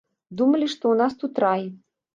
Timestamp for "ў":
0.95-1.05